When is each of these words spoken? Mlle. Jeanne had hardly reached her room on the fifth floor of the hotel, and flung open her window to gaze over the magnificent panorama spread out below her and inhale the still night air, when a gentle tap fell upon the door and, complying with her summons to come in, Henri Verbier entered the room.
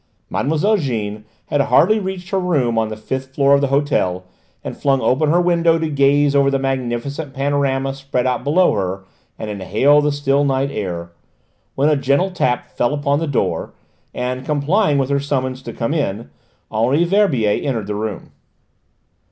Mlle. 0.31 0.77
Jeanne 0.77 1.25
had 1.45 1.61
hardly 1.61 1.99
reached 1.99 2.31
her 2.31 2.39
room 2.39 2.75
on 2.75 2.87
the 2.89 2.97
fifth 2.97 3.35
floor 3.35 3.53
of 3.53 3.61
the 3.61 3.67
hotel, 3.67 4.23
and 4.63 4.75
flung 4.75 4.99
open 4.99 5.29
her 5.29 5.39
window 5.39 5.77
to 5.77 5.89
gaze 5.91 6.35
over 6.35 6.49
the 6.49 6.57
magnificent 6.57 7.35
panorama 7.35 7.93
spread 7.93 8.25
out 8.25 8.43
below 8.43 8.73
her 8.73 9.03
and 9.37 9.51
inhale 9.51 10.01
the 10.01 10.11
still 10.11 10.43
night 10.43 10.71
air, 10.71 11.11
when 11.75 11.87
a 11.87 11.95
gentle 11.95 12.31
tap 12.31 12.75
fell 12.75 12.95
upon 12.95 13.19
the 13.19 13.27
door 13.27 13.75
and, 14.11 14.43
complying 14.43 14.97
with 14.97 15.11
her 15.11 15.19
summons 15.19 15.61
to 15.61 15.71
come 15.71 15.93
in, 15.93 16.31
Henri 16.71 17.03
Verbier 17.03 17.61
entered 17.63 17.85
the 17.85 17.93
room. 17.93 18.31